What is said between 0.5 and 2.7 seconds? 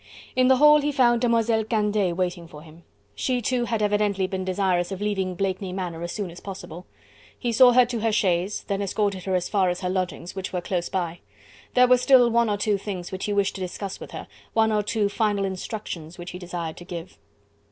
hall he found Demoiselle Candeille waiting for